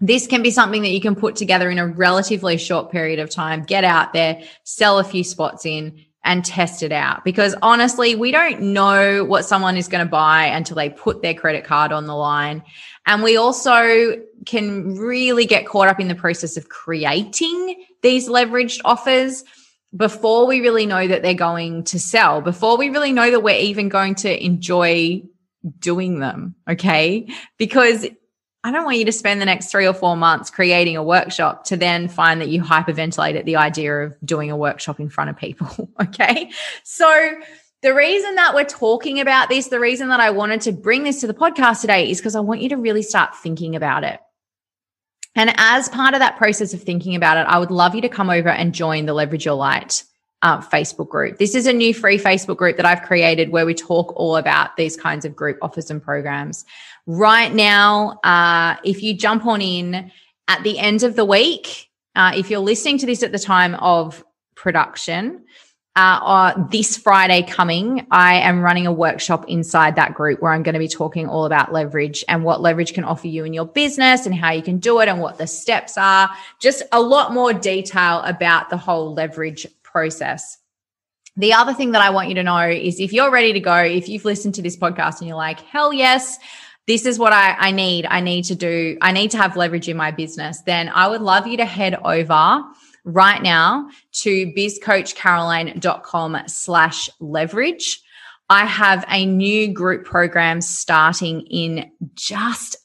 This 0.00 0.28
can 0.28 0.42
be 0.42 0.52
something 0.52 0.82
that 0.82 0.90
you 0.90 1.00
can 1.00 1.16
put 1.16 1.34
together 1.34 1.70
in 1.70 1.78
a 1.78 1.86
relatively 1.86 2.56
short 2.56 2.92
period 2.92 3.18
of 3.18 3.30
time, 3.30 3.64
get 3.64 3.82
out 3.82 4.12
there, 4.12 4.40
sell 4.62 5.00
a 5.00 5.04
few 5.04 5.24
spots 5.24 5.66
in, 5.66 6.04
and 6.24 6.44
test 6.44 6.82
it 6.82 6.92
out. 6.92 7.24
Because 7.24 7.56
honestly, 7.62 8.14
we 8.14 8.30
don't 8.30 8.60
know 8.60 9.24
what 9.24 9.44
someone 9.44 9.76
is 9.76 9.88
going 9.88 10.04
to 10.04 10.10
buy 10.10 10.44
until 10.44 10.76
they 10.76 10.90
put 10.90 11.22
their 11.22 11.34
credit 11.34 11.64
card 11.64 11.90
on 11.90 12.06
the 12.06 12.14
line. 12.14 12.62
And 13.06 13.22
we 13.22 13.36
also 13.36 14.20
can 14.46 14.94
really 14.96 15.46
get 15.46 15.66
caught 15.66 15.88
up 15.88 15.98
in 15.98 16.06
the 16.08 16.14
process 16.14 16.56
of 16.56 16.68
creating 16.68 17.84
these 18.02 18.28
leveraged 18.28 18.80
offers 18.84 19.42
before 19.96 20.46
we 20.46 20.60
really 20.60 20.86
know 20.86 21.06
that 21.06 21.22
they're 21.22 21.34
going 21.34 21.84
to 21.84 21.98
sell, 21.98 22.40
before 22.40 22.76
we 22.76 22.90
really 22.90 23.12
know 23.12 23.30
that 23.30 23.40
we're 23.40 23.58
even 23.58 23.88
going 23.88 24.14
to 24.16 24.44
enjoy 24.44 25.22
doing 25.78 26.20
them. 26.20 26.54
Okay. 26.68 27.28
Because 27.56 28.06
I 28.64 28.72
don't 28.72 28.84
want 28.84 28.98
you 28.98 29.04
to 29.04 29.12
spend 29.12 29.40
the 29.40 29.46
next 29.46 29.70
three 29.70 29.86
or 29.86 29.94
four 29.94 30.16
months 30.16 30.50
creating 30.50 30.96
a 30.96 31.02
workshop 31.02 31.64
to 31.66 31.76
then 31.76 32.08
find 32.08 32.40
that 32.40 32.48
you 32.48 32.62
hyperventilate 32.62 33.38
at 33.38 33.44
the 33.44 33.56
idea 33.56 33.94
of 34.00 34.14
doing 34.24 34.50
a 34.50 34.56
workshop 34.56 35.00
in 35.00 35.08
front 35.08 35.30
of 35.30 35.36
people. 35.36 35.88
okay. 36.00 36.50
So, 36.84 37.32
the 37.80 37.94
reason 37.94 38.34
that 38.34 38.56
we're 38.56 38.64
talking 38.64 39.20
about 39.20 39.48
this, 39.48 39.68
the 39.68 39.78
reason 39.78 40.08
that 40.08 40.18
I 40.18 40.30
wanted 40.30 40.62
to 40.62 40.72
bring 40.72 41.04
this 41.04 41.20
to 41.20 41.28
the 41.28 41.34
podcast 41.34 41.80
today 41.80 42.10
is 42.10 42.18
because 42.18 42.34
I 42.34 42.40
want 42.40 42.60
you 42.60 42.70
to 42.70 42.76
really 42.76 43.02
start 43.02 43.36
thinking 43.36 43.76
about 43.76 44.02
it. 44.02 44.18
And 45.38 45.54
as 45.56 45.88
part 45.88 46.14
of 46.14 46.20
that 46.20 46.36
process 46.36 46.74
of 46.74 46.82
thinking 46.82 47.14
about 47.14 47.36
it, 47.36 47.46
I 47.48 47.60
would 47.60 47.70
love 47.70 47.94
you 47.94 48.00
to 48.00 48.08
come 48.08 48.28
over 48.28 48.48
and 48.48 48.74
join 48.74 49.06
the 49.06 49.14
Leverage 49.14 49.44
Your 49.44 49.54
Light 49.54 50.02
uh, 50.42 50.60
Facebook 50.60 51.08
group. 51.08 51.38
This 51.38 51.54
is 51.54 51.68
a 51.68 51.72
new 51.72 51.94
free 51.94 52.18
Facebook 52.18 52.56
group 52.56 52.76
that 52.76 52.84
I've 52.84 53.02
created 53.02 53.50
where 53.50 53.64
we 53.64 53.72
talk 53.72 54.12
all 54.16 54.36
about 54.36 54.76
these 54.76 54.96
kinds 54.96 55.24
of 55.24 55.36
group 55.36 55.56
offers 55.62 55.92
and 55.92 56.02
programs. 56.02 56.64
Right 57.06 57.54
now, 57.54 58.18
uh, 58.24 58.78
if 58.82 59.00
you 59.00 59.14
jump 59.14 59.46
on 59.46 59.62
in 59.62 60.10
at 60.48 60.64
the 60.64 60.76
end 60.76 61.04
of 61.04 61.14
the 61.14 61.24
week, 61.24 61.88
uh, 62.16 62.32
if 62.34 62.50
you're 62.50 62.58
listening 62.58 62.98
to 62.98 63.06
this 63.06 63.22
at 63.22 63.30
the 63.30 63.38
time 63.38 63.76
of 63.76 64.24
production, 64.56 65.44
uh, 65.98 66.66
this 66.70 66.96
Friday 66.96 67.42
coming, 67.42 68.06
I 68.10 68.36
am 68.36 68.60
running 68.60 68.86
a 68.86 68.92
workshop 68.92 69.44
inside 69.48 69.96
that 69.96 70.14
group 70.14 70.40
where 70.40 70.52
I'm 70.52 70.62
going 70.62 70.74
to 70.74 70.78
be 70.78 70.88
talking 70.88 71.28
all 71.28 71.44
about 71.44 71.72
leverage 71.72 72.24
and 72.28 72.44
what 72.44 72.60
leverage 72.60 72.92
can 72.94 73.04
offer 73.04 73.26
you 73.26 73.44
in 73.44 73.52
your 73.52 73.66
business 73.66 74.26
and 74.26 74.34
how 74.34 74.52
you 74.52 74.62
can 74.62 74.78
do 74.78 75.00
it 75.00 75.08
and 75.08 75.20
what 75.20 75.38
the 75.38 75.46
steps 75.46 75.98
are. 75.98 76.30
Just 76.60 76.82
a 76.92 77.00
lot 77.00 77.32
more 77.32 77.52
detail 77.52 78.20
about 78.20 78.70
the 78.70 78.76
whole 78.76 79.14
leverage 79.14 79.66
process. 79.82 80.58
The 81.36 81.52
other 81.52 81.72
thing 81.72 81.92
that 81.92 82.02
I 82.02 82.10
want 82.10 82.28
you 82.28 82.34
to 82.36 82.42
know 82.42 82.68
is 82.68 83.00
if 83.00 83.12
you're 83.12 83.30
ready 83.30 83.52
to 83.52 83.60
go, 83.60 83.76
if 83.76 84.08
you've 84.08 84.24
listened 84.24 84.54
to 84.56 84.62
this 84.62 84.76
podcast 84.76 85.20
and 85.20 85.28
you're 85.28 85.36
like, 85.36 85.60
hell 85.60 85.92
yes, 85.92 86.38
this 86.86 87.06
is 87.06 87.18
what 87.18 87.32
I, 87.32 87.54
I 87.58 87.70
need. 87.70 88.06
I 88.06 88.20
need 88.20 88.44
to 88.44 88.54
do, 88.54 88.98
I 89.00 89.12
need 89.12 89.30
to 89.32 89.36
have 89.36 89.56
leverage 89.56 89.88
in 89.88 89.96
my 89.96 90.10
business. 90.10 90.62
Then 90.62 90.88
I 90.88 91.06
would 91.06 91.22
love 91.22 91.46
you 91.46 91.56
to 91.58 91.64
head 91.64 91.94
over 92.04 92.64
right 93.08 93.42
now 93.42 93.88
to 94.12 94.52
bizcoachcaroline.com 94.52 96.38
slash 96.46 97.10
leverage. 97.20 98.02
I 98.50 98.66
have 98.66 99.04
a 99.08 99.26
new 99.26 99.68
group 99.68 100.04
program 100.04 100.60
starting 100.60 101.40
in 101.42 101.90
just 102.14 102.76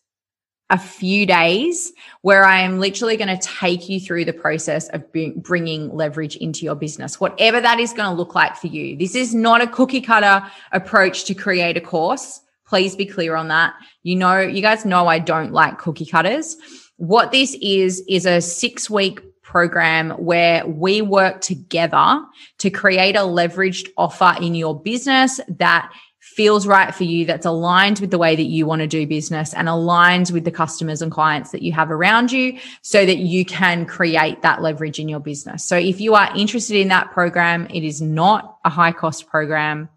a 0.70 0.77
few 0.77 1.25
days 1.25 1.92
where 2.22 2.46
I 2.46 2.62
am 2.62 2.80
literally 2.80 3.18
going 3.18 3.38
to 3.38 3.48
take 3.48 3.89
you 3.89 4.00
through 4.00 4.25
the 4.25 4.34
process 4.34 4.88
of 4.89 5.03
bringing 5.36 5.94
leverage 5.94 6.38
into 6.38 6.65
your 6.65 6.75
business, 6.75 7.20
whatever 7.20 7.60
that 7.60 7.80
is 7.80 7.94
going 7.94 8.10
to 8.10 8.15
look 8.15 8.34
like 8.34 8.56
for 8.56 8.68
you. 8.68 8.98
This 8.98 9.15
is 9.15 9.36
not 9.36 9.62
a 9.62 9.68
cookie 9.68 10.01
cutter 10.01 10.46
approach 10.72 11.25
to 11.25 11.34
create 11.34 11.77
a 11.77 11.82
course. 11.82 12.39
Please 12.65 12.96
be 12.96 13.06
clear 13.06 13.36
on 13.36 13.50
that. 13.50 13.74
You 14.03 14.15
know, 14.15 14.39
you 14.39 14.62
guys 14.62 14.86
know 14.86 15.08
I 15.08 15.20
don't 15.20 15.51
like 15.51 15.80
cookie 15.80 16.06
cutters. 16.06 16.58
What 16.96 17.32
this 17.32 17.58
is, 17.62 18.01
is 18.08 18.25
a 18.25 18.39
six 18.39 18.89
week 18.89 19.20
program 19.44 20.12
where 20.12 20.66
we 20.66 21.02
work 21.02 21.42
together 21.42 22.24
to 22.58 22.70
create 22.70 23.16
a 23.16 23.20
leveraged 23.20 23.90
offer 23.98 24.36
in 24.42 24.56
your 24.56 24.80
business 24.80 25.40
that 25.48 25.92
feels 26.20 26.66
right 26.66 26.96
for 26.96 27.04
you, 27.04 27.26
that's 27.26 27.46
aligned 27.46 28.00
with 28.00 28.10
the 28.10 28.18
way 28.18 28.36
that 28.36 28.44
you 28.44 28.66
want 28.66 28.80
to 28.80 28.88
do 28.88 29.06
business 29.06 29.54
and 29.54 29.68
aligns 29.68 30.32
with 30.32 30.46
the 30.46 30.52
customers 30.52 31.02
and 31.02 31.12
clients 31.12 31.52
that 31.52 31.62
you 31.62 31.72
have 31.72 31.92
around 31.92 32.32
you 32.32 32.58
so 32.82 33.06
that 33.06 33.18
you 33.18 33.46
can 33.46 33.86
create 33.86 34.42
that 34.42 34.62
leverage 34.62 35.00
in 35.00 35.08
your 35.08 35.20
business. 35.20 35.64
So 35.66 35.78
if 35.78 36.02
you 36.02 36.16
are 36.16 36.36
interested 36.36 36.78
in 36.78 36.88
that 36.88 37.12
program, 37.12 37.68
it 37.70 37.84
is 37.84 38.02
not 38.02 38.58
a 38.66 38.70
high 38.70 38.94
cost 38.94 39.28
program 39.28 39.90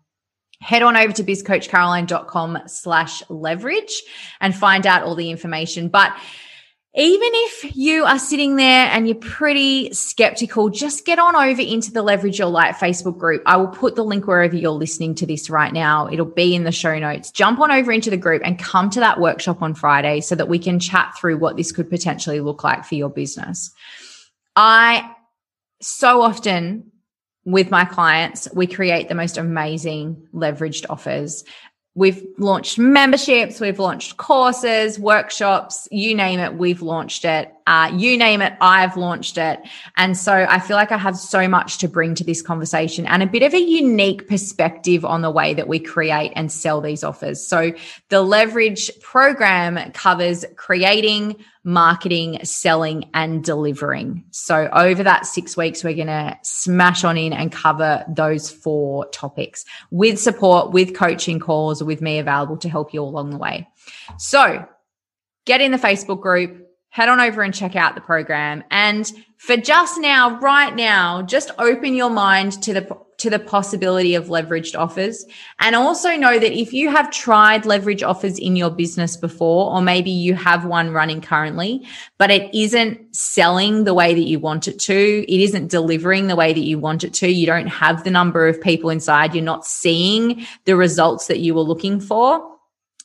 head 0.61 0.83
on 0.83 0.97
over 0.97 1.13
to 1.13 1.23
bizcoachcaroline.com 1.23 2.63
slash 2.67 3.23
leverage 3.29 4.03
and 4.41 4.55
find 4.55 4.87
out 4.87 5.03
all 5.03 5.15
the 5.15 5.31
information. 5.31 5.89
But 5.89 6.17
even 6.99 7.29
if 7.35 7.77
you 7.77 8.05
are 8.05 8.19
sitting 8.19 8.57
there 8.57 8.89
and 8.91 9.07
you're 9.07 9.17
pretty 9.17 9.93
skeptical, 9.93 10.71
just 10.71 11.05
get 11.05 11.19
on 11.19 11.37
over 11.37 11.61
into 11.61 11.93
the 11.93 12.03
Leverage 12.03 12.39
Your 12.39 12.49
Light 12.49 12.75
Facebook 12.77 13.19
group. 13.19 13.43
I 13.45 13.59
will 13.59 13.69
put 13.69 13.97
the 13.97 14.05
link 14.05 14.27
wherever 14.27 14.57
you're 14.57 14.71
listening 14.71 15.15
to 15.17 15.27
this 15.27 15.51
right 15.51 15.75
now. 15.75 16.09
It'll 16.09 16.25
be 16.25 16.55
in 16.55 16.65
the 16.65 16.73
show 16.73 16.99
notes. 16.99 17.31
Jump 17.31 17.61
on 17.61 17.71
over 17.71 17.93
into 17.93 18.09
the 18.09 18.17
group 18.17 18.41
and 18.45 18.59
come 18.59 18.89
to 18.91 19.01
that 19.01 19.21
workshop 19.21 19.61
on 19.61 19.75
Friday 19.75 20.23
so 20.23 20.35
that 20.37 20.49
we 20.49 20.59
can 20.59 20.81
chat 20.81 21.13
through 21.19 21.37
what 21.37 21.59
this 21.59 21.71
could 21.71 21.91
potentially 21.91 22.41
look 22.41 22.65
like 22.65 22.87
for 22.87 22.95
your 22.95 23.11
business. 23.11 23.71
I 24.57 25.13
so 25.83 26.23
often 26.23 26.93
with 27.45 27.71
my 27.71 27.85
clients, 27.85 28.49
we 28.55 28.67
create 28.67 29.11
the 29.11 29.15
most 29.15 29.37
amazing 29.37 30.27
leveraged 30.35 30.87
offers. 30.89 31.45
We've 31.97 32.27
launched 32.37 32.79
memberships, 32.79 33.59
we've 33.59 33.79
launched 33.79 34.19
courses, 34.19 34.99
workshops, 34.99 35.89
you 35.91 36.15
name 36.15 36.39
it, 36.41 36.53
we've 36.55 36.83
launched 36.83 37.25
it. 37.25 37.56
Uh, 37.67 37.91
you 37.97 38.17
name 38.17 38.43
it, 38.43 38.53
I've 38.61 38.97
launched 38.97 39.39
it. 39.39 39.61
And 39.97 40.17
so 40.17 40.47
I 40.49 40.61
feel 40.61 40.77
like 40.77 40.93
I 40.93 40.99
have 40.99 41.17
so 41.17 41.49
much 41.49 41.79
to 41.79 41.89
bring 41.89 42.15
to 42.15 42.25
this 42.25 42.41
conversation 42.43 43.07
and 43.07 43.23
a 43.23 43.27
bit 43.27 43.43
of 43.43 43.55
a 43.55 43.61
unique 43.61 44.29
perspective 44.29 45.05
on 45.05 45.23
the 45.23 45.31
way 45.31 45.55
that 45.55 45.67
we 45.67 45.81
create 45.81 46.33
and 46.37 46.51
sell 46.53 46.81
these 46.81 47.03
offers. 47.03 47.45
So 47.45 47.73
the 48.09 48.23
leverage 48.23 48.91
program 49.01 49.93
covers 49.93 50.45
creating, 50.55 51.37
marketing, 51.65 52.39
selling, 52.45 53.11
and 53.13 53.43
delivering. 53.43 54.25
So 54.31 54.69
over 54.73 55.03
that 55.03 55.27
six 55.27 55.57
weeks, 55.57 55.83
we're 55.83 55.95
going 55.95 56.07
to 56.07 56.39
smash 56.43 57.03
on 57.03 57.17
in 57.19 57.33
and 57.33 57.51
cover 57.51 58.05
those 58.09 58.49
four 58.49 59.07
topics 59.07 59.65
with 59.91 60.21
support, 60.21 60.71
with 60.71 60.95
coaching 60.95 61.41
calls, 61.41 61.83
with 61.83 62.01
me 62.01 62.21
available 62.21 62.57
to 62.59 62.69
help 62.69 62.95
you 62.95 63.03
along 63.03 63.31
the 63.31 63.39
way. 63.39 63.69
So 64.19 64.65
get 65.45 65.61
in 65.61 65.73
the 65.73 65.79
Facebook 65.79 66.21
group, 66.21 66.66
head 66.91 67.09
on 67.09 67.21
over 67.21 67.43
and 67.43 67.53
check 67.53 67.77
out 67.77 67.95
the 67.95 68.01
program. 68.01 68.65
And 68.71 69.11
for 69.37 69.57
just 69.57 70.01
now, 70.01 70.39
right 70.41 70.75
now, 70.75 71.23
just 71.23 71.51
open 71.59 71.95
your 71.95 72.11
mind 72.11 72.63
to 72.63 72.73
the 72.73 73.07
to 73.19 73.31
the 73.31 73.39
possibility 73.39 74.15
of 74.15 74.27
leveraged 74.27 74.79
offers. 74.79 75.25
And 75.59 75.75
also 75.75 76.17
know 76.17 76.39
that 76.39 76.53
if 76.53 76.75
you 76.75 76.91
have 76.91 77.11
tried 77.11 77.65
leverage 77.65 78.03
offers 78.03 78.39
in 78.39 78.57
your 78.57 78.69
business 78.69 79.17
before, 79.17 79.73
or 79.73 79.81
maybe 79.81 80.11
you 80.11 80.35
have 80.35 80.67
one 80.67 80.91
running 80.91 81.23
currently, 81.23 81.87
but 82.19 82.31
it 82.31 82.55
isn't 82.55 83.17
selling 83.17 83.85
the 83.85 83.95
way 83.95 84.13
that 84.13 84.27
you 84.27 84.39
want 84.39 84.69
it 84.69 84.79
to, 84.81 85.33
it 85.33 85.41
isn't 85.41 85.71
delivering 85.71 86.27
the 86.27 86.37
way 86.37 86.53
that 86.53 86.61
you 86.61 86.79
want 86.79 87.05
it 87.05 87.15
to, 87.15 87.29
you 87.29 87.47
don't 87.47 87.69
have 87.69 88.05
the 88.05 88.11
number 88.11 88.47
of 88.49 88.61
people 88.61 88.91
inside, 88.91 89.35
you're 89.35 89.43
not 89.43 89.67
seeing 89.67 90.47
the 90.67 90.77
results 90.77 91.27
that 91.27 91.41
you 91.41 91.55
were 91.55 91.63
looking 91.63 92.01
for 92.01 92.56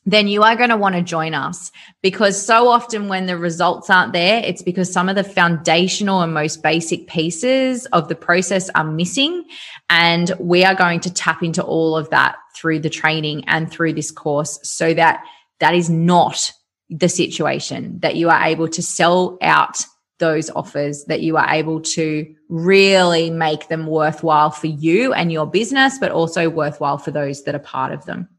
then 0.06 0.28
you 0.28 0.42
are 0.42 0.56
going 0.56 0.70
to 0.70 0.78
want 0.78 0.96
to 0.96 1.02
join 1.02 1.34
us 1.34 1.72
because 2.02 2.44
so 2.44 2.70
often 2.70 3.08
when 3.08 3.28
the 3.28 3.38
results 3.38 3.90
aren't 3.90 4.14
there, 4.14 4.42
it's 4.44 4.64
because 4.64 4.92
some 4.92 5.10
of 5.10 5.16
the 5.16 5.24
foundational 5.24 6.22
and 6.22 6.34
most 6.34 6.64
basic 6.64 7.08
pieces 7.08 7.86
of 7.88 8.08
the 8.08 8.16
process 8.16 8.70
are 8.72 8.84
missing. 8.84 9.44
And 9.90 10.32
we 10.40 10.66
are 10.66 10.76
going 10.76 11.02
to 11.02 11.14
tap 11.14 11.44
into 11.44 11.64
all 11.64 11.96
of 11.96 12.10
that 12.10 12.38
through 12.56 12.80
the 12.80 12.90
training 12.90 13.44
and 13.48 13.70
through 13.70 13.94
this 13.94 14.10
course 14.10 14.60
so 14.64 14.94
that 14.94 15.24
that 15.60 15.76
is 15.76 15.90
not 15.90 16.52
the 16.90 17.08
situation 17.08 18.00
that 18.00 18.16
you 18.16 18.30
are 18.30 18.44
able 18.44 18.68
to 18.70 18.82
sell 18.82 19.38
out 19.42 19.86
those 20.22 20.50
offers 20.52 21.04
that 21.06 21.22
you 21.22 21.36
are 21.36 21.50
able 21.50 21.82
to 21.82 22.34
really 22.48 23.30
make 23.30 23.68
them 23.68 23.88
worthwhile 23.88 24.52
for 24.52 24.68
you 24.68 25.12
and 25.14 25.32
your 25.32 25.48
business, 25.48 25.98
but 26.00 26.12
also 26.12 26.48
worthwhile 26.50 26.98
for 26.98 27.12
those 27.12 27.44
that 27.44 27.56
are 27.56 27.60
part 27.60 27.92
of 27.92 28.06
them. 28.06 28.30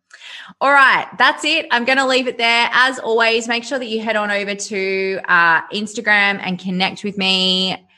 All 0.60 0.72
right, 0.72 1.06
that's 1.18 1.44
it. 1.44 1.66
I'm 1.70 1.84
going 1.84 1.98
to 1.98 2.06
leave 2.06 2.26
it 2.26 2.38
there. 2.38 2.68
As 2.72 2.98
always, 2.98 3.48
make 3.48 3.64
sure 3.64 3.78
that 3.78 3.86
you 3.86 4.00
head 4.00 4.16
on 4.16 4.30
over 4.30 4.54
to 4.54 5.20
uh, 5.28 5.62
Instagram 5.68 6.40
and 6.42 6.58
connect 6.58 7.04
with 7.04 7.18
me. 7.18 7.88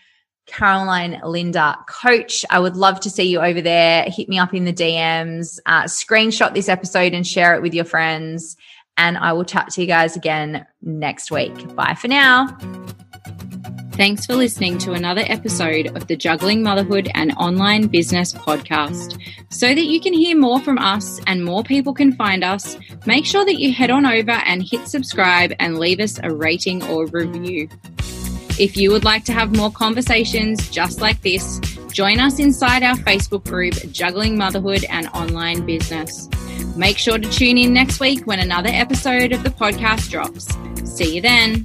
Caroline 0.46 1.20
Linda 1.24 1.78
Coach. 1.88 2.44
I 2.50 2.60
would 2.60 2.76
love 2.76 3.00
to 3.00 3.10
see 3.10 3.24
you 3.24 3.40
over 3.40 3.62
there. 3.62 4.04
Hit 4.08 4.28
me 4.28 4.38
up 4.38 4.52
in 4.52 4.64
the 4.64 4.72
DMs, 4.72 5.58
uh, 5.66 5.84
screenshot 5.84 6.54
this 6.54 6.68
episode 6.68 7.14
and 7.14 7.26
share 7.26 7.54
it 7.54 7.62
with 7.62 7.74
your 7.74 7.84
friends. 7.84 8.56
And 8.96 9.18
I 9.18 9.32
will 9.32 9.44
chat 9.44 9.70
to 9.70 9.80
you 9.80 9.86
guys 9.86 10.16
again 10.16 10.66
next 10.82 11.30
week. 11.30 11.74
Bye 11.74 11.94
for 11.94 12.08
now. 12.08 12.56
Thanks 13.96 14.26
for 14.26 14.34
listening 14.34 14.76
to 14.78 14.94
another 14.94 15.22
episode 15.26 15.86
of 15.96 16.08
the 16.08 16.16
Juggling 16.16 16.64
Motherhood 16.64 17.08
and 17.14 17.30
Online 17.36 17.86
Business 17.86 18.32
podcast. 18.32 19.20
So 19.50 19.68
that 19.68 19.84
you 19.84 20.00
can 20.00 20.12
hear 20.12 20.36
more 20.36 20.58
from 20.58 20.78
us 20.78 21.20
and 21.28 21.44
more 21.44 21.62
people 21.62 21.94
can 21.94 22.12
find 22.12 22.42
us, 22.42 22.76
make 23.06 23.24
sure 23.24 23.44
that 23.44 23.60
you 23.60 23.72
head 23.72 23.90
on 23.90 24.04
over 24.04 24.32
and 24.32 24.64
hit 24.68 24.88
subscribe 24.88 25.52
and 25.60 25.78
leave 25.78 26.00
us 26.00 26.18
a 26.24 26.34
rating 26.34 26.82
or 26.88 27.06
review. 27.06 27.68
If 28.58 28.76
you 28.76 28.90
would 28.90 29.04
like 29.04 29.24
to 29.26 29.32
have 29.32 29.56
more 29.56 29.70
conversations 29.70 30.68
just 30.70 31.00
like 31.00 31.22
this, 31.22 31.60
join 31.92 32.18
us 32.18 32.40
inside 32.40 32.82
our 32.82 32.96
Facebook 32.96 33.44
group, 33.44 33.74
Juggling 33.92 34.36
Motherhood 34.36 34.84
and 34.90 35.06
Online 35.14 35.64
Business. 35.64 36.28
Make 36.76 36.98
sure 36.98 37.18
to 37.18 37.30
tune 37.30 37.58
in 37.58 37.72
next 37.72 38.00
week 38.00 38.26
when 38.26 38.40
another 38.40 38.70
episode 38.72 39.30
of 39.30 39.44
the 39.44 39.50
podcast 39.50 40.10
drops. 40.10 40.48
See 40.84 41.14
you 41.14 41.20
then. 41.20 41.64